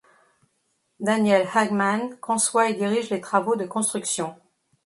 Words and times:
Daniel 0.99 1.45
Hagman 1.53 2.17
conçoit 2.21 2.71
et 2.71 2.73
dirige 2.73 3.11
les 3.11 3.21
travaux 3.21 3.55
de 3.55 3.65
construction. 3.67 4.35